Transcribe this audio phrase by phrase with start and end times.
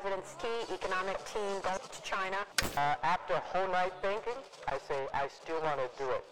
[0.00, 2.36] president's key economic team going to China.
[2.76, 4.32] Uh, after a whole night thinking,
[4.68, 6.24] I say I still want to do it.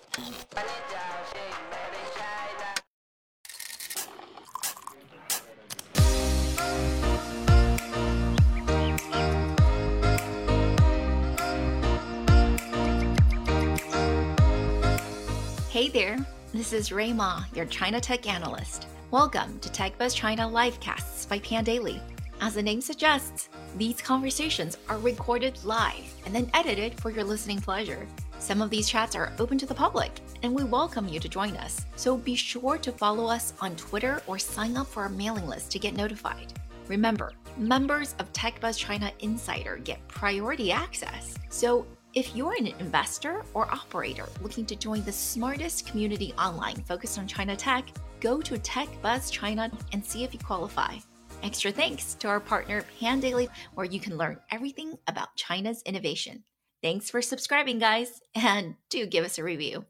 [15.71, 16.19] Hey there,
[16.55, 18.87] this is Rui Ma, your China Tech Analyst.
[19.11, 22.01] Welcome to TechBuzz China Livecasts by Pandaily.
[22.41, 27.61] As the name suggests, these conversations are recorded live and then edited for your listening
[27.61, 28.07] pleasure.
[28.39, 30.13] Some of these chats are open to the public,
[30.43, 31.85] and we welcome you to join us.
[31.95, 35.71] So be sure to follow us on Twitter or sign up for our mailing list
[35.73, 36.55] to get notified.
[36.89, 41.35] Remember, members of TechBuzz China Insider get priority access.
[41.51, 47.19] So if you're an investor or operator looking to join the smartest community online focused
[47.19, 47.85] on China tech,
[48.21, 50.97] go to TechBuzz China and see if you qualify.
[51.43, 56.45] Extra thanks to our partner Pandaily, where you can learn everything about China's innovation.
[56.83, 59.85] Thanks for subscribing, guys, and do give us a review.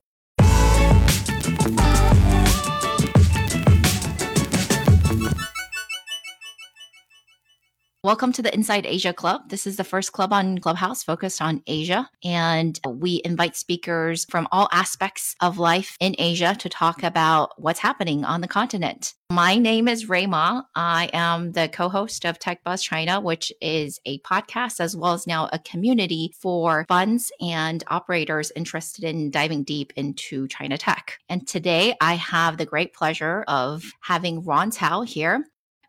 [8.07, 9.49] Welcome to the Inside Asia Club.
[9.49, 12.09] This is the first club on Clubhouse focused on Asia.
[12.23, 17.81] And we invite speakers from all aspects of life in Asia to talk about what's
[17.81, 19.15] happening on the continent.
[19.29, 20.63] My name is Rui Ma.
[20.77, 25.15] I am the co host of Tech Buzz China, which is a podcast as well
[25.15, 31.19] as now a community for funds and operators interested in diving deep into China tech.
[31.29, 35.45] And today I have the great pleasure of having Ron Cao here.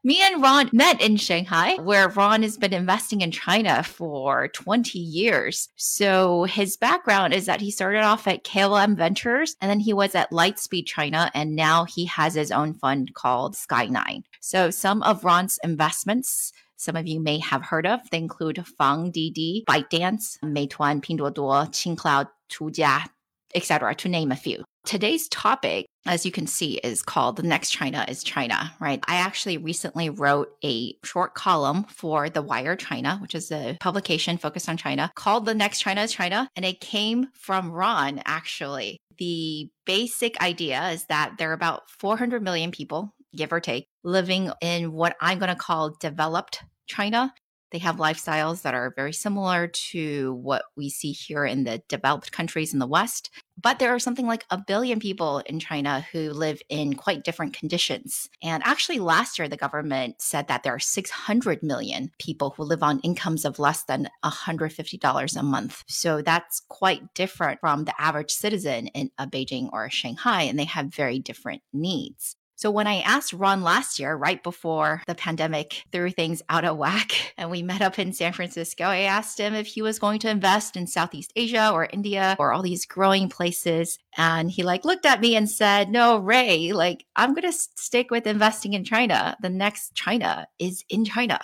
[0.07, 4.97] Me and Ron met in Shanghai, where Ron has been investing in China for 20
[4.97, 5.67] years.
[5.75, 10.15] So his background is that he started off at KLM Ventures and then he was
[10.15, 14.23] at Lightspeed China, and now he has his own fund called Sky9.
[14.39, 17.99] So some of Ron's investments some of you may have heard of.
[18.09, 23.07] They include Fang Didi, ByteDance, Meituan, Pinduoduo, QingCloud, Tujia,
[23.53, 24.63] etc., to name a few.
[24.87, 29.03] Today's topic, as you can see, is called The Next China is China, right?
[29.05, 34.37] I actually recently wrote a short column for The Wire China, which is a publication
[34.37, 36.49] focused on China, called The Next China is China.
[36.55, 38.97] And it came from Ron, actually.
[39.17, 44.53] The basic idea is that there are about 400 million people, give or take, living
[44.61, 47.33] in what I'm going to call developed China.
[47.71, 52.31] They have lifestyles that are very similar to what we see here in the developed
[52.31, 53.29] countries in the West.
[53.59, 57.53] But there are something like a billion people in China who live in quite different
[57.53, 58.29] conditions.
[58.41, 62.83] And actually, last year, the government said that there are 600 million people who live
[62.83, 65.83] on incomes of less than $150 a month.
[65.87, 70.57] So that's quite different from the average citizen in a Beijing or a Shanghai, and
[70.57, 72.36] they have very different needs.
[72.57, 76.75] So when I asked Ron last year, right before the pandemic threw things out of
[76.75, 80.17] whack, and we met up in San Francisco, I asked him if he was going
[80.21, 83.99] to invest in Southeast Asia or India or all these growing places.
[84.17, 88.09] And he like looked at me and said, no, Rui, like I'm going to stick
[88.09, 89.37] with investing in China.
[89.39, 91.39] The next China is in China.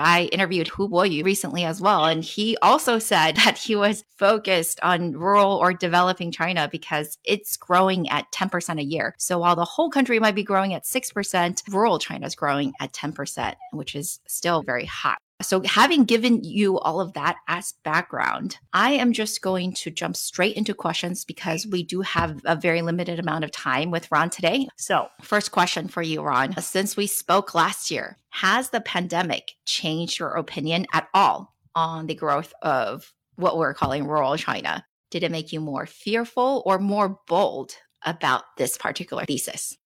[0.00, 4.80] I interviewed Hu Boyu recently as well, and he also said that he was focused
[4.82, 9.14] on rural or developing China because it's growing at 10% a year.
[9.18, 12.92] So while the whole country might be growing at 6%, rural China is growing at
[12.92, 15.16] 10%, which is still very high.
[15.40, 20.16] So, having given you all of that as background, I am just going to jump
[20.16, 24.30] straight into questions because we do have a very limited amount of time with Ron
[24.30, 24.66] today.
[24.76, 26.60] So, first question for you, Ron.
[26.60, 32.16] Since we spoke last year, has the pandemic changed your opinion at all on the
[32.16, 34.84] growth of what we're calling rural China?
[35.12, 37.74] Did it make you more fearful or more bold
[38.04, 39.76] about this particular thesis?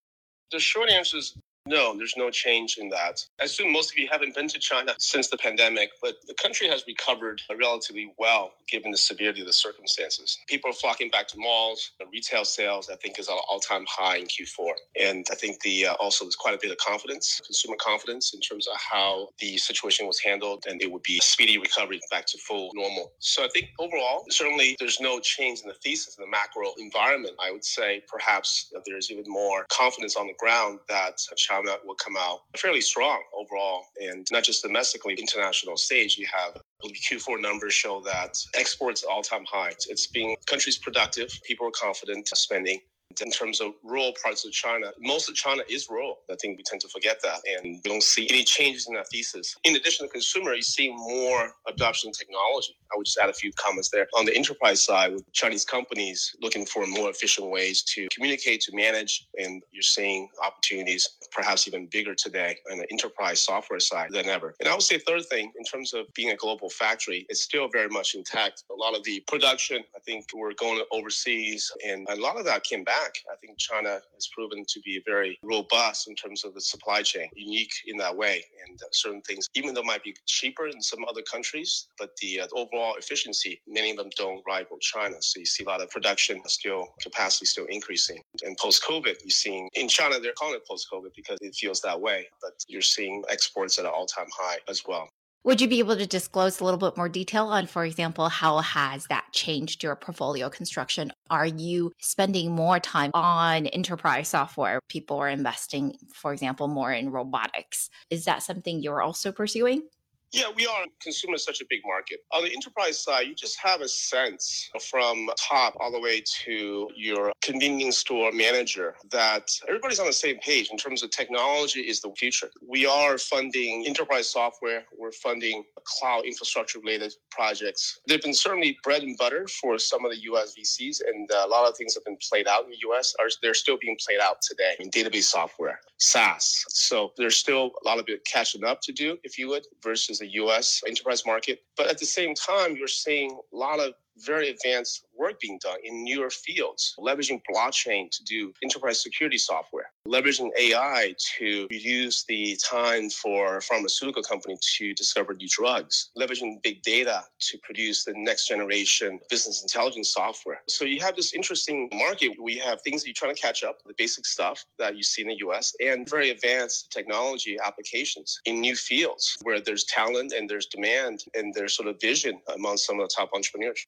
[0.51, 1.37] The short answer is
[1.67, 3.25] no, there's no change in that.
[3.41, 6.69] I assume most of you haven't been to China since the pandemic, but the country
[6.69, 10.39] has recovered relatively well given the severity of the circumstances.
[10.49, 11.93] People are flocking back to malls.
[12.01, 15.61] The retail sales, I think, is at an all-time high in Q4, and I think
[15.61, 19.29] the uh, also there's quite a bit of confidence, consumer confidence, in terms of how
[19.39, 23.13] the situation was handled, and it would be a speedy recovery back to full normal.
[23.21, 27.35] So I think overall, certainly there's no change in the thesis in the macro environment.
[27.41, 31.97] I would say perhaps there's even more confidence on the ground that China China will
[31.97, 36.19] come out fairly strong overall, and not just domestically, international stage.
[36.19, 39.73] You have Q4 numbers show that exports all time high.
[39.89, 42.81] It's being countries productive, people are confident spending.
[43.21, 46.19] In terms of rural parts of China, most of China is rural.
[46.31, 49.09] I think we tend to forget that, and we don't see any changes in that
[49.11, 49.57] thesis.
[49.65, 52.77] In addition to consumer, you see more adoption of technology.
[52.93, 54.09] I would just add a few comments there.
[54.19, 58.77] On the enterprise side, with Chinese companies looking for more efficient ways to communicate, to
[58.77, 64.27] manage, and you're seeing opportunities perhaps even bigger today on the enterprise software side than
[64.27, 64.55] ever.
[64.61, 67.69] And I would say third thing, in terms of being a global factory, it's still
[67.73, 68.65] very much intact.
[68.71, 72.65] A lot of the production, I think we're going overseas, and a lot of that
[72.65, 73.02] came back.
[73.31, 77.29] I think China has proven to be very robust in terms of the supply chain,
[77.35, 78.45] unique in that way.
[78.67, 82.41] And uh, certain things, even though might be cheaper in some other countries, but the
[82.41, 85.17] uh, overall efficiency, many of them don't rival China.
[85.21, 88.21] So you see a lot of production still capacity still increasing.
[88.43, 91.81] And post COVID, you're seeing in China they're calling it post COVID because it feels
[91.83, 95.09] that way, but you're seeing exports at an all time high as well.
[95.45, 98.59] Would you be able to disclose a little bit more detail on, for example, how
[98.59, 101.13] has that changed your portfolio construction?
[101.31, 104.81] Are you spending more time on enterprise software?
[104.89, 107.91] People are investing, for example, more in robotics.
[108.09, 109.83] Is that something you're also pursuing?
[110.33, 110.87] Yeah, we are.
[111.03, 112.21] Consumer is such a big market.
[112.33, 116.89] On the enterprise side, you just have a sense from top all the way to
[116.97, 122.01] your convenience store manager that everybody's on the same page in terms of technology is
[122.01, 122.51] the future.
[122.67, 124.85] We are funding enterprise software.
[124.99, 128.01] We're funding cloud infrastructure related projects.
[128.09, 131.69] They've been certainly bread and butter for some of the US VCs, and a lot
[131.69, 133.15] of things have been played out in the US.
[133.21, 136.65] Are they're still being played out today in database software, SaaS.
[136.71, 140.33] So there's still a lot of catching up to do, if you would, versus the
[140.43, 141.63] US enterprise market.
[141.77, 145.79] But at the same time, you're seeing a lot of very advanced work being done
[145.83, 152.59] in newer fields, leveraging blockchain to do enterprise security software, leveraging AI to reduce the
[152.63, 158.49] time for pharmaceutical company to discover new drugs, leveraging big data to produce the next
[158.49, 160.61] generation business intelligence software.
[160.69, 162.33] So you have this interesting market.
[162.41, 165.23] We have things that you're trying to catch up, the basic stuff that you see
[165.23, 170.49] in the US, and very advanced technology applications in new fields where there's talent and
[170.49, 173.87] there's demand and there's sort of vision among some of the top entrepreneurs.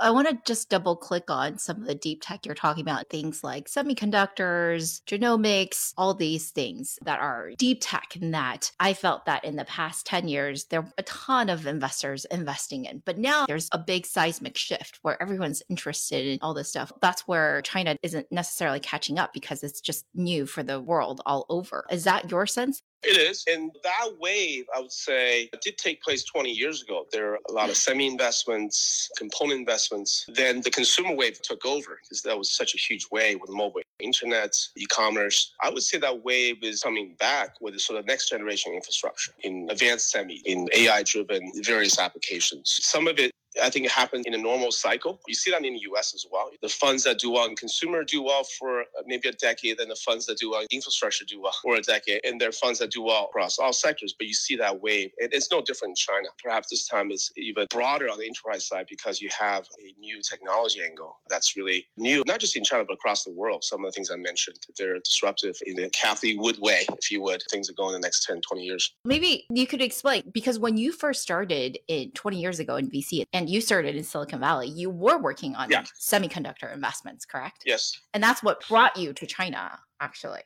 [0.00, 3.10] I want to just double click on some of the deep tech you're talking about,
[3.10, 9.26] things like semiconductors, genomics, all these things that are deep tech and that I felt
[9.26, 13.02] that in the past 10 years, there were a ton of investors investing in.
[13.04, 16.92] But now there's a big seismic shift where everyone's interested in all this stuff.
[17.00, 21.46] That's where China isn't necessarily catching up because it's just new for the world all
[21.48, 21.84] over.
[21.90, 22.82] Is that your sense?
[23.04, 23.44] It is.
[23.48, 27.06] And that wave, I would say, did take place 20 years ago.
[27.12, 30.26] There are a lot of semi investments, component investments.
[30.34, 33.82] Then the consumer wave took over because that was such a huge wave with mobile
[34.00, 35.54] internet, e commerce.
[35.62, 39.32] I would say that wave is coming back with the sort of next generation infrastructure
[39.42, 42.78] in advanced semi, in AI driven various applications.
[42.82, 45.20] Some of it I think it happens in a normal cycle.
[45.26, 46.50] You see that in the US as well.
[46.62, 49.90] The funds that do well in consumer do well for uh, maybe a decade, and
[49.90, 52.52] the funds that do well in infrastructure do well for a decade, and there are
[52.52, 54.14] funds that do well across all sectors.
[54.18, 55.10] But you see that wave.
[55.18, 56.28] it's no different in China.
[56.42, 60.20] Perhaps this time it's even broader on the enterprise side because you have a new
[60.22, 63.64] technology angle that's really new, not just in China, but across the world.
[63.64, 67.22] Some of the things I mentioned, they're disruptive in the Cathie Wood way, if you
[67.22, 67.42] would.
[67.50, 68.94] Things are going in the next 10, 20 years.
[69.04, 73.24] Maybe you could explain, because when you first started in 20 years ago in VC,
[73.32, 75.84] and you started in Silicon Valley, you were working on yeah.
[76.00, 77.62] semiconductor investments, correct?
[77.64, 78.00] Yes.
[78.14, 80.42] And that's what brought you to China, actually.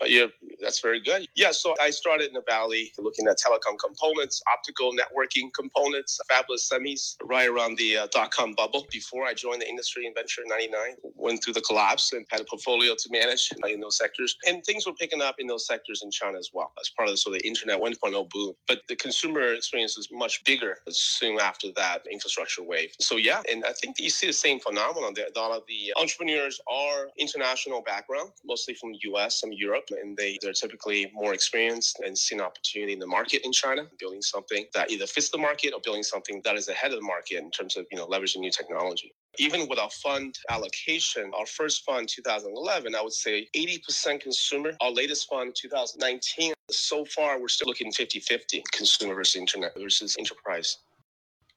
[0.00, 0.26] Uh, yeah,
[0.60, 1.26] that's very good.
[1.34, 6.70] Yeah, so I started in the Valley looking at telecom components, optical networking components, fabless
[6.72, 8.86] semis, right around the uh, dot com bubble.
[8.90, 10.80] Before I joined the industry in Venture 99,
[11.16, 14.36] went through the collapse and had a portfolio to manage in those sectors.
[14.46, 17.12] And things were picking up in those sectors in China as well, as part of
[17.12, 18.54] the sort of internet 1.0 boom.
[18.68, 22.90] But the consumer experience was much bigger soon after that infrastructure wave.
[23.00, 25.26] So, yeah, and I think you see the same phenomenon there.
[25.34, 30.16] A lot of the entrepreneurs are international background, mostly from the US, some Europe and
[30.16, 34.22] they, they're typically more experienced and see an opportunity in the market in China, building
[34.22, 37.38] something that either fits the market or building something that is ahead of the market
[37.38, 39.12] in terms of, you know, leveraging new technology.
[39.38, 44.72] Even with our fund allocation, our first fund 2011, I would say 80% consumer.
[44.80, 50.78] Our latest fund 2019, so far we're still looking 50-50 consumer versus internet versus enterprise.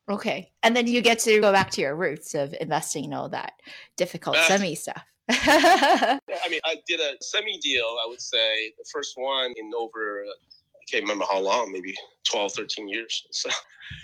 [0.09, 0.51] Okay.
[0.63, 3.53] And then you get to go back to your roots of investing in all that
[3.95, 5.03] difficult uh, semi stuff.
[5.29, 6.19] I
[6.49, 10.83] mean, I did a semi deal, I would say, the first one in over, I
[10.91, 11.95] can't remember how long, maybe
[12.29, 13.25] 12, 13 years.
[13.31, 13.49] So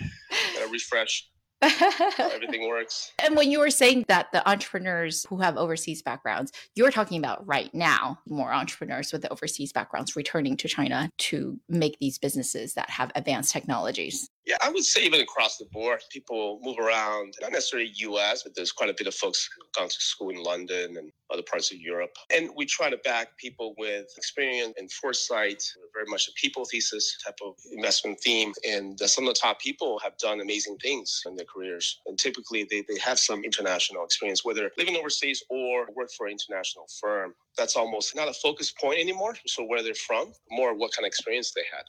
[0.30, 1.26] I refresh.
[2.18, 3.12] everything works.
[3.22, 7.46] And when you were saying that the entrepreneurs who have overseas backgrounds, you're talking about
[7.46, 12.72] right now more entrepreneurs with the overseas backgrounds returning to China to make these businesses
[12.74, 14.30] that have advanced technologies.
[14.46, 18.54] Yeah, I would say even across the board, people move around, not necessarily US, but
[18.56, 21.78] there's quite a bit of folks gone to school in London and other parts of
[21.78, 22.10] Europe.
[22.34, 27.18] And we try to back people with experience and foresight, very much a people thesis
[27.24, 28.52] type of investment theme.
[28.66, 32.00] And uh, some of the top people have done amazing things in their careers.
[32.06, 36.32] And typically they, they have some international experience, whether living overseas or work for an
[36.32, 37.34] international firm.
[37.58, 39.34] That's almost not a focus point anymore.
[39.46, 41.84] So where they're from, more what kind of experience they had.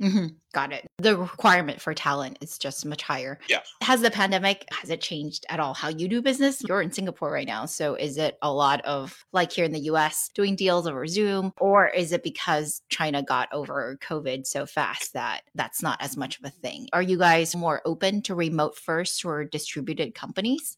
[0.00, 0.90] Hmm Got it.
[0.98, 3.38] The requirement for talent is just much higher.
[3.48, 3.60] Yeah.
[3.82, 6.60] Has the pandemic has it changed at all how you do business?
[6.66, 9.82] You're in Singapore right now, so is it a lot of like here in the
[9.82, 15.12] US doing deals over Zoom or is it because China got over COVID so fast
[15.12, 16.88] that that's not as much of a thing?
[16.92, 20.76] Are you guys more open to remote first or distributed companies?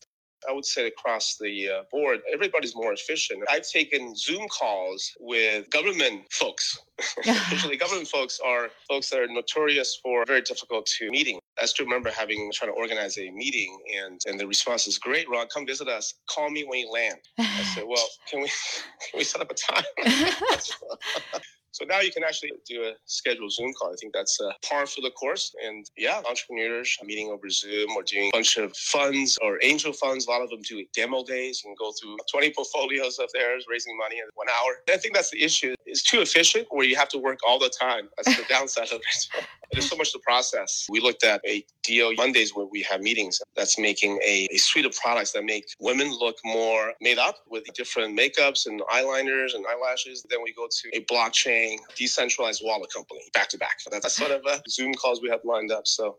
[0.49, 3.43] I would say across the uh, board, everybody's more efficient.
[3.51, 6.79] I've taken Zoom calls with government folks.
[7.51, 11.39] Usually, government folks are folks that are notorious for very difficult to meeting.
[11.61, 15.29] I still remember having trying to organize a meeting, and and the response is, "Great,
[15.29, 16.15] Ron, come visit us.
[16.29, 18.49] Call me when you land." I said, "Well, can we
[19.11, 19.85] can we set up a time?"
[21.73, 23.93] So now you can actually do a scheduled Zoom call.
[23.93, 25.55] I think that's uh, par for the course.
[25.64, 30.26] And yeah, entrepreneurs meeting over Zoom or doing a bunch of funds or angel funds.
[30.26, 33.97] A lot of them do demo days and go through 20 portfolios of theirs, raising
[33.97, 34.76] money in one hour.
[34.88, 35.75] I think that's the issue.
[35.87, 38.09] It's too efficient where you have to work all the time.
[38.17, 39.47] That's the downside of it.
[39.73, 40.87] There's so much to process.
[40.88, 44.87] We looked at a deal Mondays where we have meetings that's making a, a suite
[44.87, 49.64] of products that make women look more made up with different makeups and eyeliners and
[49.67, 50.25] eyelashes.
[50.29, 53.79] Then we go to a blockchain decentralized wallet company back to back.
[53.91, 55.87] That's sort of a Zoom calls we have lined up.
[55.87, 56.19] So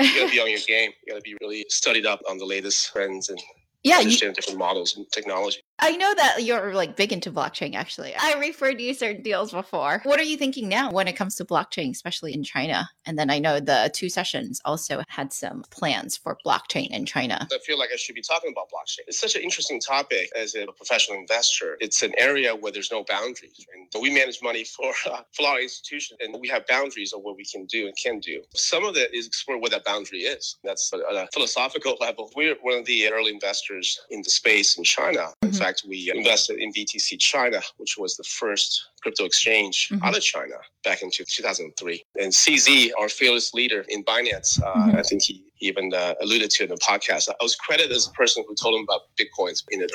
[0.00, 0.90] you gotta be on your game.
[1.06, 3.40] You gotta be really studied up on the latest trends and
[3.84, 5.60] yeah, you, different models and technology.
[5.78, 8.14] I know that you're like big into blockchain actually.
[8.14, 10.00] I referred you certain deals before.
[10.04, 12.88] What are you thinking now when it comes to blockchain, especially in China?
[13.04, 17.48] And then I know the two sessions also had some plans for blockchain in China.
[17.52, 19.00] I feel like I should be talking about blockchain.
[19.08, 21.76] It's such an interesting topic as a professional investor.
[21.80, 23.66] It's an area where there's no boundaries.
[23.74, 27.36] And we manage money for, uh, for our institution, and we have boundaries of what
[27.36, 28.40] we can do and can do.
[28.54, 30.58] Some of it is explore what that boundary is.
[30.62, 32.30] That's at a philosophical level.
[32.36, 35.30] We're one of the early investors in the space in China.
[35.42, 35.58] In Mhm.
[35.62, 38.70] Fact, we invested in BTC China, which was the first
[39.02, 40.02] crypto exchange Mhm.
[40.04, 42.04] out of China back in 2003.
[42.20, 44.98] And CZ, our fearless leader in Binance, uh, Mhm.
[44.98, 47.28] I think he even uh, alluded to in the podcast.
[47.28, 49.88] I was credited as the person who told him about Bitcoins in the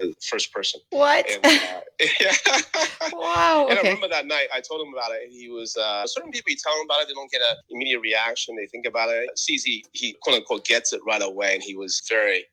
[0.00, 0.80] the first person.
[0.90, 1.28] What?
[1.30, 1.80] And, uh,
[2.20, 2.32] yeah.
[3.12, 3.66] wow.
[3.68, 6.30] And I remember that night, I told him about it, and he was uh, certain
[6.32, 8.56] people you tell him about it, they don't get an immediate reaction.
[8.56, 9.28] They think about it.
[9.36, 12.44] CZ, he quote unquote gets it right away, and he was very.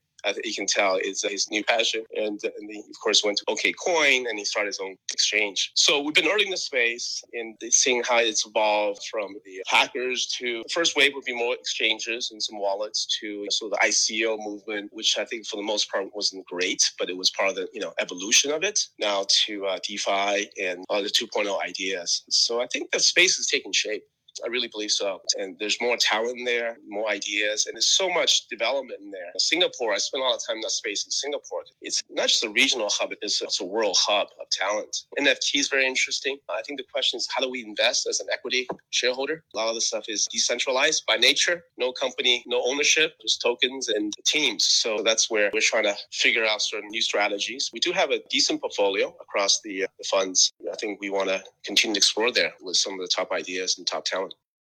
[0.44, 3.74] You can tell it's his new passion, and, and he of course went to OK
[3.74, 5.72] Coin, and he started his own exchange.
[5.76, 10.28] So we've been early in the space and seeing how it's evolved from the hackers
[10.40, 14.38] to the first wave would be more exchanges and some wallets to of the ICO
[14.44, 17.56] movement, which I think for the most part wasn't great, but it was part of
[17.56, 18.80] the you know evolution of it.
[19.00, 22.24] Now to uh, DeFi and other 2.0 ideas.
[22.30, 24.04] So I think the space is taking shape.
[24.44, 25.22] I really believe so.
[25.38, 29.32] And there's more talent there, more ideas, and there's so much development in there.
[29.38, 31.64] Singapore, I spent a lot of time in that space in Singapore.
[31.82, 34.28] It's not just a regional hub, it's, it's a world hub
[34.60, 35.04] talent.
[35.20, 36.38] NFT is very interesting.
[36.50, 39.44] I think the question is how do we invest as an equity shareholder?
[39.54, 43.90] A lot of the stuff is decentralized by nature, no company, no ownership, just tokens
[43.90, 44.66] and teams.
[44.66, 47.70] So that's where we're trying to figure out certain new strategies.
[47.74, 50.52] We do have a decent portfolio across the, uh, the funds.
[50.72, 53.78] I think we want to continue to explore there with some of the top ideas
[53.78, 54.34] and top talent.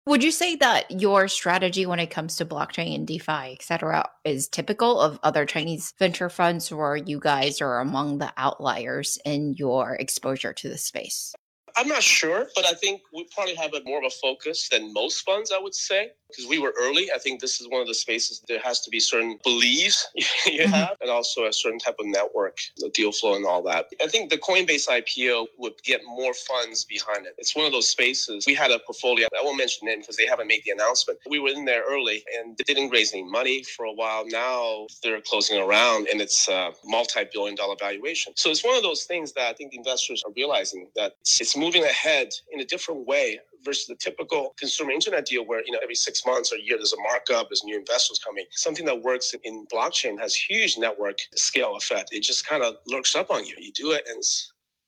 [0.07, 4.09] Would you say that your strategy when it comes to blockchain and DeFi, et cetera,
[4.25, 9.55] is typical of other Chinese venture funds, or you guys are among the outliers in
[9.55, 11.35] your exposure to the space?
[11.77, 14.93] I'm not sure, but I think we probably have a more of a focus than
[14.93, 17.11] most funds, I would say, because we were early.
[17.15, 20.07] I think this is one of the spaces there has to be certain beliefs
[20.47, 20.71] you Mhm.
[20.73, 23.87] have, and also a certain type of network, the deal flow, and all that.
[24.03, 27.35] I think the Coinbase IPO would get more funds behind it.
[27.39, 28.47] It's one of those spaces.
[28.47, 29.29] We had a portfolio.
[29.39, 31.19] I won't mention it because they haven't made the announcement.
[31.29, 34.25] We were in there early and they didn't raise any money for a while.
[34.27, 38.33] Now they're closing around, and it's a multi-billion-dollar valuation.
[38.37, 41.85] So it's one of those things that I think investors are realizing that it's moving
[41.85, 45.95] ahead in a different way versus the typical consumer internet deal where you know every
[45.95, 48.45] six months or a year there's a markup there's new investors coming.
[48.53, 52.11] Something that works in blockchain has huge network scale effect.
[52.13, 53.55] It just kind of lurks up on you.
[53.59, 54.23] You do it and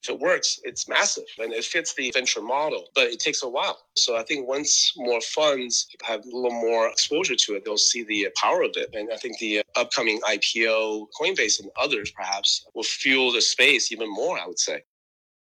[0.02, 3.48] if it works it's massive and it fits the venture model but it takes a
[3.48, 3.78] while.
[3.96, 8.02] So i think once more funds have a little more exposure to it they'll see
[8.04, 8.90] the power of it.
[8.94, 14.10] And i think the upcoming ipo coinbase and others perhaps will fuel the space even
[14.12, 14.82] more i would say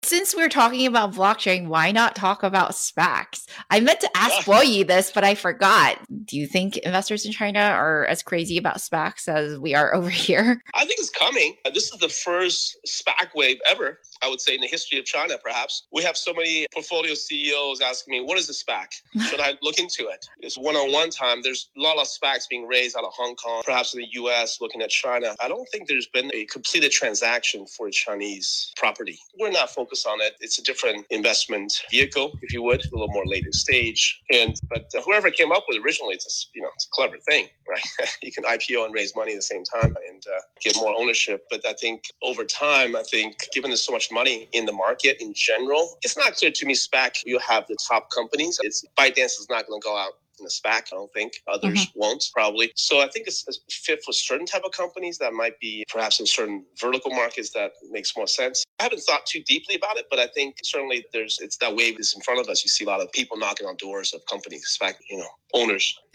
[0.05, 3.47] Since we're talking about blockchain, why not talk about SPACs?
[3.71, 5.97] I meant to ask Boyi this, but I forgot.
[6.25, 10.11] Do you think investors in China are as crazy about SPACs as we are over
[10.11, 10.61] here?
[10.75, 11.55] I think it's coming.
[11.73, 15.35] This is the first SPAC wave ever, I would say, in the history of China,
[15.43, 15.87] perhaps.
[15.93, 18.87] We have so many portfolio CEOs asking me, what is a SPAC?
[19.29, 20.25] Should I look into it?
[20.41, 21.43] It's one on one time.
[21.43, 24.61] There's a lot of SPACs being raised out of Hong Kong, perhaps in the US,
[24.61, 25.35] looking at China.
[25.41, 29.19] I don't think there's been a completed transaction for a Chinese property.
[29.39, 30.35] We're not focused on it.
[30.41, 34.21] It's a different investment vehicle, if you would, a little more later stage.
[34.33, 37.17] And but whoever came up with it originally, it's a, you know it's a clever
[37.29, 37.83] thing, right?
[38.23, 41.47] you can IPO and raise money at the same time and uh, get more ownership.
[41.51, 45.21] But I think over time, I think given there's so much money in the market
[45.21, 46.75] in general, it's not clear to me.
[46.75, 48.59] SPAC, you have the top companies.
[48.63, 50.93] It's ByteDance is not going to go out in a SPAC.
[50.93, 51.99] I don't think others mm-hmm.
[51.99, 52.73] won't probably.
[52.77, 56.21] So I think it's, it's fit for certain type of companies that might be perhaps
[56.21, 58.65] in certain vertical markets that makes more sense.
[58.79, 61.99] I haven't thought too deeply about it, but I think certainly there's it's that wave
[61.99, 62.65] is in front of us.
[62.65, 65.99] You see a lot of people knocking on doors of companies, SPAC, you know, owners.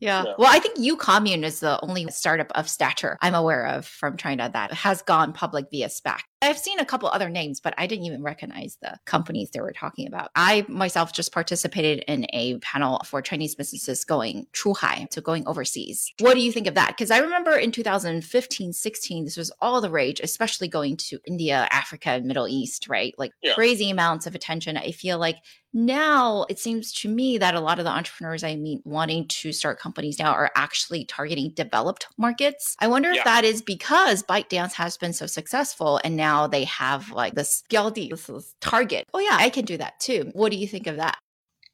[0.00, 0.24] Yeah.
[0.38, 4.50] Well, I think uCommune is the only startup of stature I'm aware of from China
[4.52, 6.20] that has gone public via SPAC.
[6.42, 9.72] I've seen a couple other names, but I didn't even recognize the companies they were
[9.72, 10.30] talking about.
[10.34, 16.10] I myself just participated in a panel for Chinese businesses going Chuhai, so going overseas.
[16.18, 16.88] What do you think of that?
[16.88, 21.68] Because I remember in 2015, 16, this was all the rage, especially going to India,
[21.70, 23.14] Africa, and Middle East, right?
[23.18, 23.54] Like yeah.
[23.54, 24.78] crazy amounts of attention.
[24.78, 25.36] I feel like
[25.72, 29.52] now it seems to me that a lot of the entrepreneurs I meet wanting to
[29.52, 32.76] start companies now are actually targeting developed markets.
[32.80, 33.18] I wonder yeah.
[33.18, 37.62] if that is because ByteDance has been so successful and now they have like this
[37.68, 38.12] guilty
[38.60, 39.06] target.
[39.14, 40.30] Oh yeah, I can do that too.
[40.32, 41.18] What do you think of that?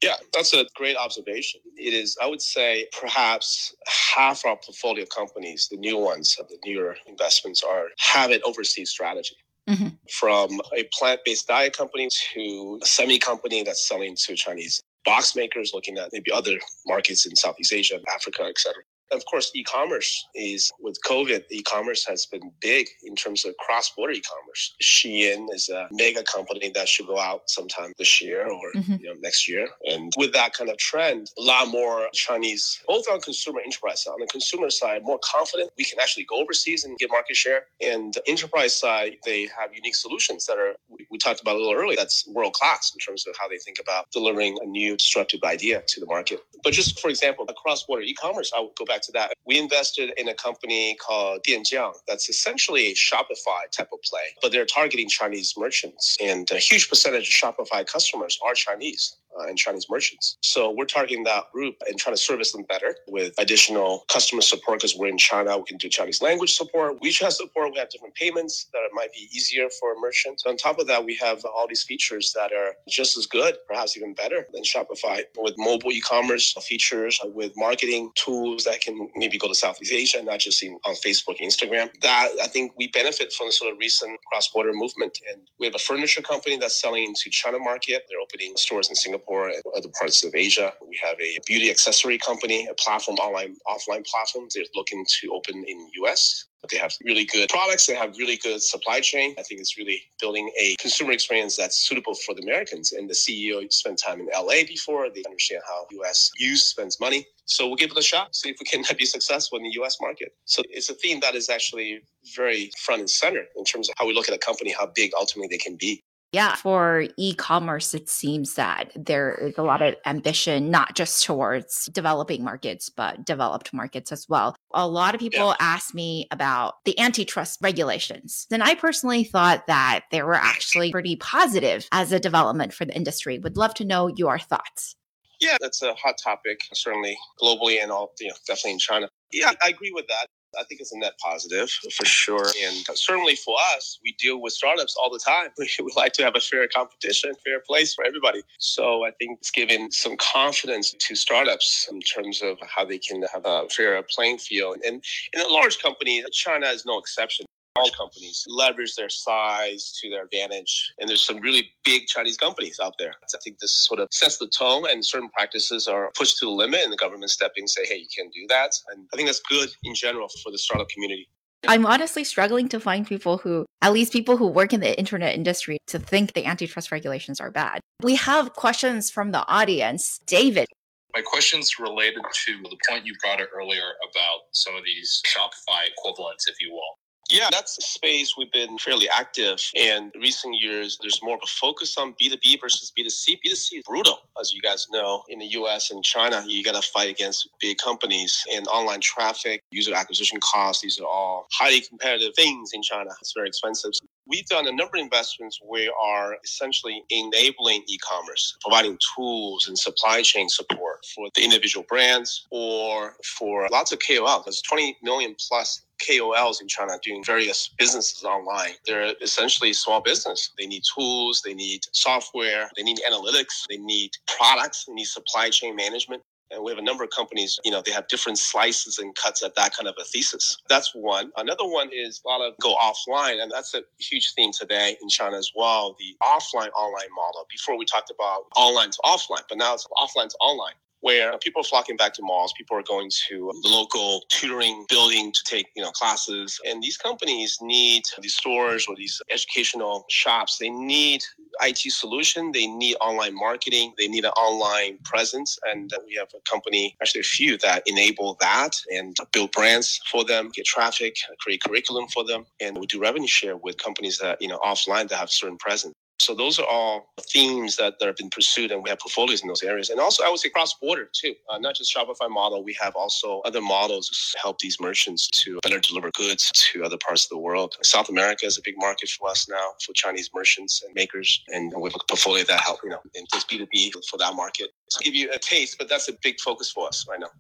[0.03, 1.61] Yeah, that's a great observation.
[1.77, 6.97] It is, I would say, perhaps half our portfolio companies, the new ones, the newer
[7.07, 9.37] investments, are have an overseas strategy.
[9.69, 9.89] Mm-hmm.
[10.13, 15.35] From a plant based diet company to a semi company that's selling to Chinese box
[15.35, 18.75] makers, looking at maybe other markets in Southeast Asia, Africa, etc.
[19.13, 24.75] Of course, e-commerce is with COVID, e-commerce has been big in terms of cross-border e-commerce.
[24.83, 28.97] Shein is a mega company that should go out sometime this year or mm-hmm.
[29.01, 29.69] you know, next year.
[29.89, 34.13] And with that kind of trend, a lot more Chinese, both on consumer enterprise side.
[34.13, 37.67] On the consumer side, more confident we can actually go overseas and get market share.
[37.81, 41.59] And the enterprise side, they have unique solutions that are we, we talked about a
[41.59, 41.97] little earlier.
[41.97, 45.83] That's world class in terms of how they think about delivering a new disruptive idea
[45.87, 46.41] to the market.
[46.63, 49.33] But just for example, across border e-commerce, I would go back back to that.
[49.47, 54.53] We invested in a company called Dianjiang that's essentially a Shopify type of play, but
[54.53, 56.17] they're targeting Chinese merchants.
[56.23, 60.39] And a huge percentage of Shopify customers are Chinese uh, and Chinese merchants.
[60.43, 64.81] So we're targeting that group and trying to service them better with additional customer support
[64.81, 65.57] because we're in China.
[65.59, 67.73] We can do Chinese language support, WeChat support.
[67.73, 70.43] We have different payments that might be easier for a merchant.
[70.47, 73.97] On top of that, we have all these features that are just as good, perhaps
[73.97, 79.49] even better than Shopify with mobile e-commerce features, with marketing tools that can maybe go
[79.49, 81.91] to Southeast Asia, not just in, on Facebook, Instagram.
[82.03, 85.19] That I think we benefit from the sort of recent cross-border movement.
[85.33, 88.05] And we have a furniture company that's selling into China market.
[88.09, 90.73] They're opening stores in Singapore Singapore and other parts of Asia.
[90.87, 94.49] We have a beauty accessory company, a platform, online, offline platform.
[94.55, 96.45] They're looking to open in US.
[96.63, 97.87] But they have really good products.
[97.87, 99.35] They have really good supply chain.
[99.39, 102.93] I think it's really building a consumer experience that's suitable for the Americans.
[102.93, 105.09] And the CEO spent time in LA before.
[105.15, 107.27] They understand how US use spends money.
[107.45, 109.99] So we'll give it a shot, see if we can be successful in the US
[110.01, 110.35] market.
[110.47, 112.01] So it's a theme that is actually
[112.35, 115.13] very front and center in terms of how we look at a company, how big
[115.17, 116.03] ultimately they can be.
[116.37, 121.25] Yeah, for e commerce, it seems that there is a lot of ambition, not just
[121.25, 124.55] towards developing markets, but developed markets as well.
[124.75, 125.57] A lot of people yeah.
[125.61, 128.47] ask me about the antitrust regulations.
[128.53, 132.95] And I personally thought that they were actually pretty positive as a development for the
[132.95, 133.39] industry.
[133.39, 134.95] Would love to know your thoughts.
[135.41, 139.09] Yeah, that's a hot topic, certainly globally and all, you know, definitely in China.
[139.33, 140.27] Yeah, I agree with that.
[140.59, 142.47] I think it's a net positive for sure.
[142.65, 145.51] And certainly for us, we deal with startups all the time.
[145.87, 148.43] We, like to have a fair competition, fair place for everybody.
[148.59, 153.23] So I think it's giving some confidence to startups in terms of how they can
[153.33, 154.79] have a fair playing field.
[154.87, 157.46] And in a large company, China is no exception
[157.77, 160.93] all companies leverage their size to their advantage.
[160.99, 163.13] And there's some really big Chinese companies out there.
[163.23, 166.51] I think this sort of sets the tone and certain practices are pushed to the
[166.51, 168.73] limit and the government stepping and say, hey, you can't do that.
[168.93, 171.29] And I think that's good in general for the startup community.
[171.69, 175.35] I'm honestly struggling to find people who, at least people who work in the internet
[175.35, 177.81] industry, to think the antitrust regulations are bad.
[178.03, 180.21] We have questions from the audience.
[180.27, 180.67] David.
[181.15, 185.89] My question's related to the point you brought up earlier about some of these Shopify
[185.97, 186.99] equivalents, if you will.
[187.31, 190.97] Yeah, that's a space we've been fairly active in recent years.
[191.03, 193.39] There's more of a focus on B2B versus B2C.
[193.45, 195.25] B2C is brutal, as you guys know.
[195.29, 199.63] In the US and China, you got to fight against big companies and online traffic,
[199.73, 200.83] user acquisition costs.
[200.83, 203.11] These are all highly competitive things in China.
[203.21, 203.91] It's very expensive.
[204.29, 210.23] We've done a number of investments where are essentially enabling e-commerce, providing tools and supply
[210.23, 214.45] chain support for the individual brands or for lots of KOLs.
[214.45, 218.73] There's 20 million plus KOLs in China doing various businesses online.
[218.87, 220.53] They're essentially small business.
[220.59, 225.51] They need tools, they need software, they need analytics, they need products, they need supply
[225.51, 226.23] chain management.
[226.51, 229.43] And we have a number of companies, you know, they have different slices and cuts
[229.43, 230.57] at that kind of a thesis.
[230.69, 231.33] That's one.
[231.37, 233.43] Another one is a lot of go offline.
[233.43, 235.97] And that's a huge theme today in China as well.
[235.99, 237.47] The offline online model.
[237.51, 240.75] Before we talked about online to offline, but now it's offline to online
[241.07, 242.53] where people are flocking back to malls.
[242.59, 246.59] People are going to the local tutoring building to take, you know, classes.
[246.67, 250.59] And these companies need these stores or these educational shops.
[250.59, 251.23] They need
[251.63, 252.51] IT solution.
[252.51, 253.95] They need online marketing.
[253.97, 255.57] They need an online presence.
[255.63, 260.01] And uh, we have a company, actually a few that enable that and build brands
[260.11, 262.47] for them, get traffic, create curriculum for them.
[262.61, 265.95] And we do revenue share with companies that, you know, offline that have certain presence.
[266.19, 269.49] So those are all themes that, that have been pursued, and we have portfolios in
[269.49, 269.91] those areas.
[269.91, 272.65] And also, I would say cross-border too, uh, not just Shopify model.
[272.65, 276.97] We have also other models to help these merchants to better deliver goods to other
[276.99, 277.77] parts of the world.
[277.83, 281.73] South America is a big market for us now for Chinese merchants and makers, and
[281.77, 284.35] we have a portfolio that help you know in just B two B for that
[284.35, 284.71] market.
[284.91, 287.31] To give you a taste, but that's a big focus for us right now.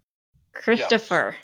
[0.52, 1.36] Christopher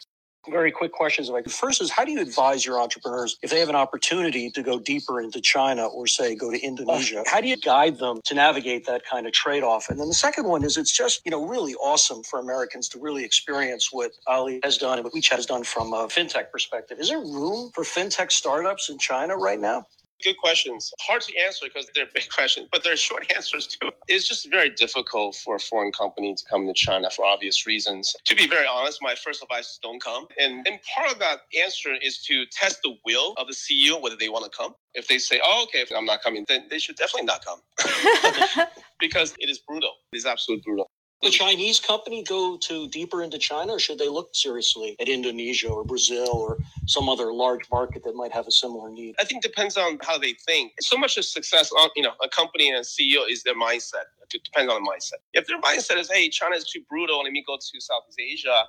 [0.48, 1.30] very quick questions.
[1.30, 4.62] Like first is how do you advise your entrepreneurs if they have an opportunity to
[4.62, 7.24] go deeper into China or say go to Indonesia?
[7.26, 9.88] How do you guide them to navigate that kind of trade off?
[9.88, 12.98] And then the second one is it's just you know really awesome for Americans to
[13.00, 16.98] really experience what Ali has done and what WeChat has done from a fintech perspective.
[17.00, 19.86] Is there room for fintech startups in China right now?
[20.22, 20.92] Good questions.
[21.00, 23.90] Hard to answer because they're big questions, but they're short answers too.
[24.08, 28.14] It's just very difficult for a foreign company to come to China for obvious reasons.
[28.24, 30.26] To be very honest, my first advice is don't come.
[30.38, 34.16] And, and part of that answer is to test the will of the CEO whether
[34.16, 34.74] they want to come.
[34.94, 38.66] If they say, oh, okay, I'm not coming, then they should definitely not come.
[39.00, 39.92] because it is brutal.
[40.12, 40.90] It is absolutely brutal
[41.22, 45.68] the Chinese company go to deeper into China, or should they look seriously at Indonesia
[45.68, 49.14] or Brazil or some other large market that might have a similar need?
[49.20, 50.72] I think depends on how they think.
[50.80, 54.06] So much of success on you know a company and a CEO is their mindset.
[54.34, 55.20] It depends on the mindset.
[55.32, 58.64] If their mindset is, hey, China is too brutal, let me go to Southeast Asia.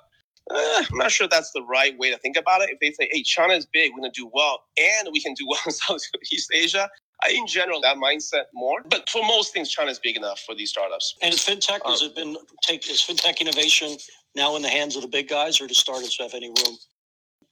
[0.50, 2.70] Uh, I'm not sure that's the right way to think about it.
[2.70, 5.34] If they say, hey, China is big, we're going to do well, and we can
[5.34, 6.88] do well in Southeast Asia,
[7.30, 8.82] in general, that mindset more.
[8.88, 11.14] But for most things, China is big enough for these startups.
[11.22, 13.96] And is fintech, has um, it been take is fintech innovation
[14.34, 16.76] now in the hands of the big guys, or does startups have any room?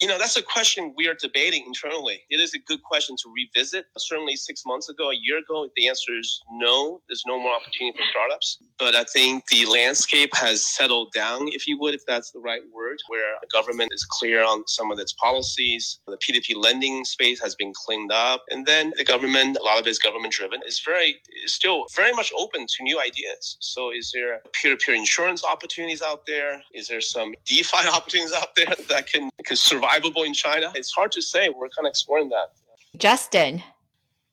[0.00, 2.22] You know, that's a question we are debating internally.
[2.28, 3.84] It is a good question to revisit.
[3.96, 7.00] Certainly, six months ago, a year ago, the answer is no.
[7.08, 8.58] There's no more opportunity for startups.
[8.82, 12.62] But I think the landscape has settled down, if you would, if that's the right
[12.74, 16.00] word, where the government is clear on some of its policies.
[16.08, 18.42] The P2P lending space has been cleaned up.
[18.50, 21.86] And then the government, a lot of it is government driven, is very, is still
[21.94, 23.56] very much open to new ideas.
[23.60, 26.60] So, is there peer to peer insurance opportunities out there?
[26.74, 29.92] Is there some DeFi opportunities out there that can, can survive?
[29.92, 30.72] survivable in China?
[30.74, 31.48] It's hard to say.
[31.48, 32.52] We're kind of exploring that.
[32.98, 33.62] Justin.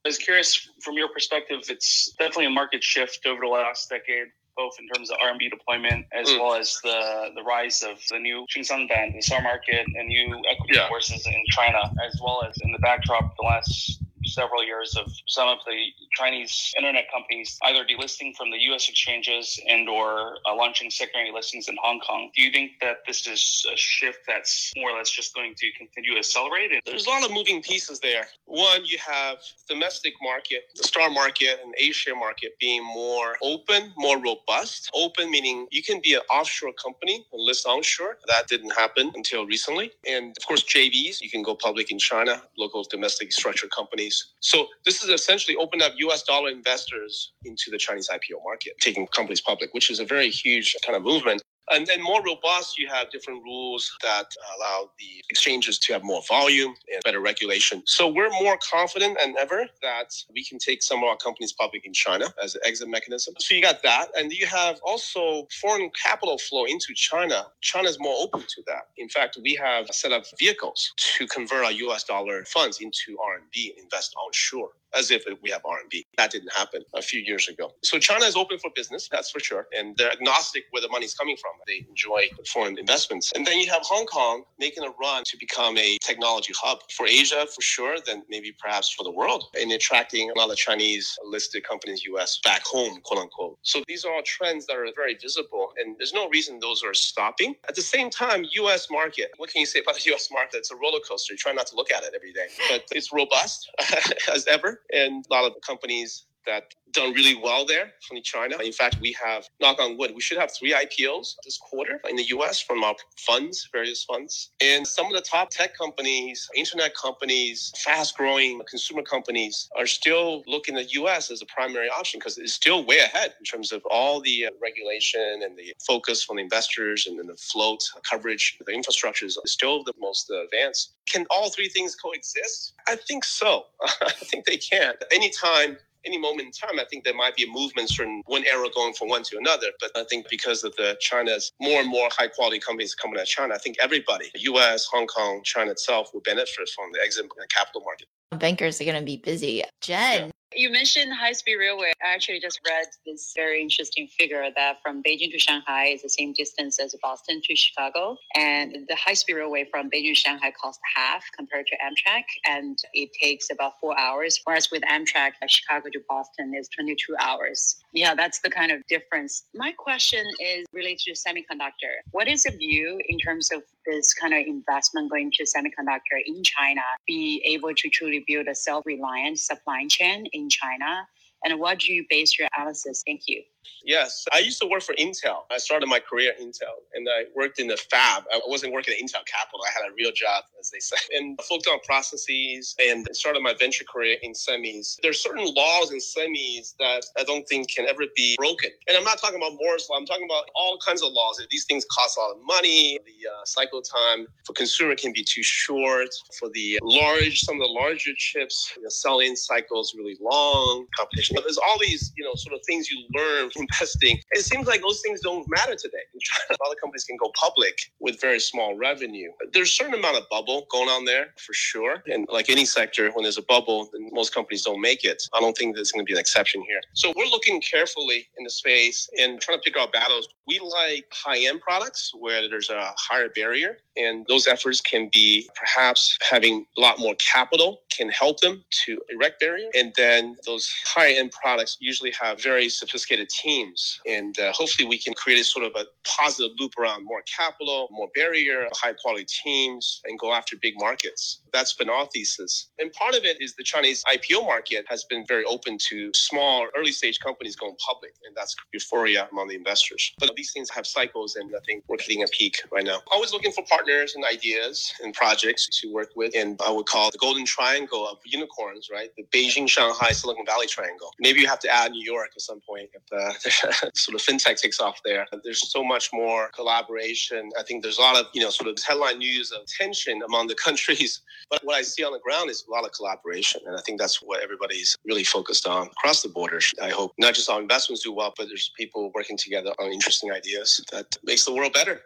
[0.06, 4.28] I was curious from your perspective, it's definitely a market shift over the last decade,
[4.60, 6.40] both in terms of RMB deployment as mm.
[6.40, 8.46] well as the, the rise of the new
[8.90, 10.90] Ban, the STAR market, and new equity yeah.
[10.90, 15.48] forces in China, as well as in the backdrop the last several years of some
[15.48, 18.90] of the Chinese internet companies either delisting from the U.S.
[18.90, 22.32] exchanges and or uh, launching secondary listings in Hong Kong.
[22.36, 25.72] Do you think that this is a shift that's more or less just going to
[25.78, 26.72] continue to accelerate?
[26.86, 28.28] There's a lot of moving pieces there.
[28.46, 29.38] One, you have
[29.68, 34.90] domestic market, the star market and Asia market being more open, more robust.
[34.94, 38.18] Open meaning you can be an offshore company and list onshore.
[38.28, 39.92] That didn't happen until recently.
[40.08, 44.68] And of course, JVs, you can go public in China, local domestic structured companies so
[44.86, 49.42] this has essentially opened up US dollar investors into the Chinese IPO market, taking companies
[49.42, 51.42] public, which is a very huge kind of movement.
[51.72, 54.26] And then more robust, you have different rules that
[54.58, 57.84] allow the exchanges to have more volume and better regulation.
[57.86, 61.86] So we're more confident than ever that we can take some of our companies public
[61.86, 63.36] in China as an exit mechanism.
[63.40, 64.08] So you got that.
[64.18, 67.48] And you have also foreign capital flow into China.
[67.62, 68.90] China is more open to that.
[68.98, 73.78] In fact, we have set of vehicles to convert our US dollar funds into RMB,
[73.82, 74.72] invest onshore.
[74.98, 76.04] As if we have RMB.
[76.18, 77.72] That didn't happen a few years ago.
[77.84, 79.68] So China is open for business, that's for sure.
[79.78, 81.52] And they're agnostic where the money's coming from.
[81.68, 83.32] They enjoy foreign investments.
[83.36, 87.08] And then you have Hong Kong making a run to become a technology hub for
[87.08, 91.18] Asia, for sure, then maybe perhaps for the world, and attracting a lot of Chinese
[91.26, 93.58] listed companies, US, back home, quote unquote.
[93.64, 95.74] So these are all trends that are very visible.
[95.78, 97.56] And there's no reason those are stopping.
[97.68, 100.58] At the same time, US market, what can you say about the US market?
[100.58, 101.34] It's a roller coaster.
[101.34, 103.70] You try not to look at it every day, but it's robust
[104.34, 104.79] as ever.
[104.94, 108.58] And a lot of companies that done really well there from China.
[108.58, 112.16] In fact, we have, knock on wood, we should have three IPOs this quarter in
[112.16, 114.52] the US from our funds, various funds.
[114.62, 120.44] And some of the top tech companies, internet companies, fast growing consumer companies are still
[120.48, 123.82] looking at US as a primary option because it's still way ahead in terms of
[123.90, 128.58] all the uh, regulation and the focus from the investors and then the float coverage.
[128.66, 130.96] The infrastructure is still the most advanced.
[131.08, 132.74] Can all three things coexist?
[132.88, 133.66] I think so.
[134.02, 134.94] I think they can.
[135.12, 138.68] Anytime any moment in time, I think there might be a movement from one era
[138.76, 139.68] going from one to another.
[139.80, 143.24] But I think because of the China's more and more high quality companies coming out
[143.24, 147.26] of China, I think everybody, US, Hong Kong, China itself, will benefit from the exit
[147.50, 148.08] capital market.
[148.40, 149.64] Bankers are going to be busy.
[149.82, 150.30] Jen, yeah.
[150.56, 151.92] You mentioned high speed railway.
[152.04, 156.10] I actually just read this very interesting figure that from Beijing to Shanghai is the
[156.10, 158.18] same distance as Boston to Chicago.
[158.36, 162.24] And the high speed railway from Beijing to Shanghai costs half compared to Amtrak.
[162.48, 164.42] And it takes about four hours.
[164.44, 167.78] Whereas with Amtrak, Chicago to Boston is 22 hours.
[167.94, 169.44] Yeah, that's the kind of difference.
[169.54, 171.94] My question is related to semiconductor.
[172.12, 176.44] What is the view in terms of this kind of investment going to semiconductor in
[176.44, 181.08] China, be able to truly build a self-reliant supply chain in China?
[181.44, 183.04] And what do you base your analysis?
[183.06, 183.42] Thank you.
[183.84, 185.44] Yes, I used to work for Intel.
[185.52, 188.24] I started my career at Intel and I worked in the fab.
[188.32, 189.62] I wasn't working at Intel Capital.
[189.66, 193.54] I had a real job, as they say, and focused on processes and started my
[193.60, 194.98] venture career in semis.
[195.02, 198.72] There's certain laws in semis that I don't think can ever be broken.
[198.88, 199.98] And I'm not talking about Moore's law.
[199.98, 201.42] I'm talking about all kinds of laws.
[201.50, 203.00] These things cost a lot of money.
[203.06, 206.10] The uh, cycle time for consumer can be too short.
[206.40, 210.86] For the large, some of the larger chips, the sell-in cycle is really long.
[210.96, 211.38] Competition.
[211.42, 214.20] There's all these, you know, sort of things you learn investing.
[214.32, 216.04] It seems like those things don't matter today.
[216.50, 219.32] A lot of companies can go public with very small revenue.
[219.54, 222.04] There's a certain amount of bubble going on there for sure.
[222.08, 225.24] And like any sector, when there's a bubble, most companies don't make it.
[225.34, 226.80] I don't think there's going to be an exception here.
[226.94, 230.28] So we're looking carefully in the space and trying to pick our battles.
[230.48, 233.78] We like high end products where there's a higher barrier.
[233.98, 239.00] And those efforts can be perhaps having a lot more capital can help them to
[239.10, 239.70] erect barrier.
[239.76, 244.00] And then those high end products usually have very sophisticated teams.
[244.08, 247.88] And uh, hopefully we can create a sort of a positive loop around more capital,
[247.92, 251.42] more barrier, high quality teams, and go after big markets.
[251.54, 252.70] That's been our thesis.
[252.80, 256.68] And part of it is the Chinese IPO market has been very open to small,
[256.78, 258.14] early stage companies going public.
[258.26, 260.12] And that's euphoria among the investors.
[260.20, 263.02] But these things have cycles, and I think we're hitting a peak right now.
[263.12, 266.34] Always looking for partners and ideas and projects to work with.
[266.36, 269.10] And I would call the golden triangle of unicorns, right?
[269.18, 271.12] The Beijing, Shanghai, Silicon Valley triangle.
[271.20, 274.58] Maybe you have to add New York at some point if uh, sort of fintech
[274.58, 275.26] takes off there.
[275.44, 277.50] There's so much more collaboration.
[277.58, 280.48] I think there's a lot of, you know, sort of headline news of tension among
[280.48, 281.22] the countries.
[281.50, 283.62] But what I see on the ground is a lot of collaboration.
[283.66, 286.72] And I think that's what everybody's really focused on across the borders.
[286.82, 290.32] I hope not just our investments do well, but there's people working together on interesting
[290.32, 292.02] ideas that makes the world better.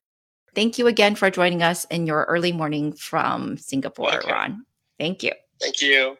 [0.55, 4.31] Thank you again for joining us in your early morning from Singapore, okay.
[4.31, 4.65] Ron.
[4.99, 5.31] Thank you.
[5.59, 6.15] Thank you.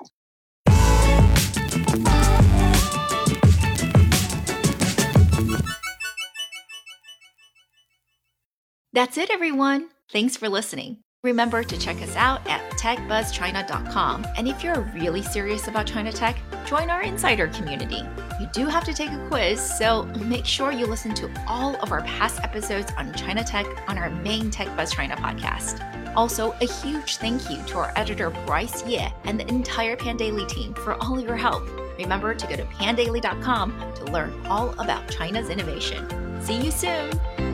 [8.94, 9.90] That's it, everyone.
[10.12, 11.00] Thanks for listening.
[11.24, 14.28] Remember to check us out at techbuzzchina.com.
[14.38, 18.04] And if you're really serious about China tech, join our insider community.
[18.40, 21.92] You do have to take a quiz, so make sure you listen to all of
[21.92, 25.82] our past episodes on China tech on our main Tech Buzz China podcast.
[26.16, 30.76] Also, a huge thank you to our editor Bryce Ye and the entire Pandaily team
[30.76, 31.68] for all your help.
[31.98, 36.06] Remember to go to pandaily.com to learn all about China's innovation.
[36.44, 37.53] See you soon!